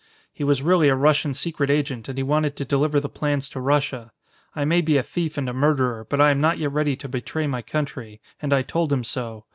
He 0.33 0.43
was 0.43 0.63
really 0.63 0.89
a 0.89 0.95
Russian 0.95 1.31
secret 1.35 1.69
agent 1.69 2.09
and 2.09 2.17
he 2.17 2.23
wanted 2.23 2.55
to 2.55 2.65
deliver 2.65 2.99
the 2.99 3.07
plans 3.07 3.47
to 3.49 3.59
Russia. 3.59 4.11
I 4.55 4.65
may 4.65 4.81
be 4.81 4.97
a 4.97 5.03
thief 5.03 5.37
and 5.37 5.47
a 5.47 5.53
murderer, 5.53 6.07
but 6.09 6.19
I 6.19 6.31
am 6.31 6.41
not 6.41 6.57
yet 6.57 6.71
ready 6.71 6.95
to 6.95 7.07
betray 7.07 7.45
my 7.45 7.61
country, 7.61 8.19
and 8.41 8.51
I 8.51 8.63
told 8.63 8.91
him 8.91 9.03
so. 9.03 9.45